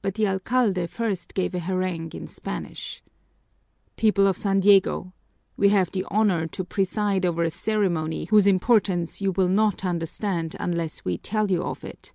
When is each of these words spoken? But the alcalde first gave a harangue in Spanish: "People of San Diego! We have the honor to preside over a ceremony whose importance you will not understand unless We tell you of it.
But 0.00 0.14
the 0.14 0.26
alcalde 0.26 0.86
first 0.86 1.34
gave 1.34 1.54
a 1.54 1.58
harangue 1.58 2.12
in 2.14 2.26
Spanish: 2.28 3.02
"People 3.98 4.26
of 4.26 4.38
San 4.38 4.60
Diego! 4.60 5.12
We 5.58 5.68
have 5.68 5.90
the 5.90 6.06
honor 6.08 6.46
to 6.46 6.64
preside 6.64 7.26
over 7.26 7.42
a 7.42 7.50
ceremony 7.50 8.24
whose 8.30 8.46
importance 8.46 9.20
you 9.20 9.32
will 9.32 9.48
not 9.48 9.84
understand 9.84 10.56
unless 10.58 11.04
We 11.04 11.18
tell 11.18 11.50
you 11.50 11.62
of 11.62 11.84
it. 11.84 12.14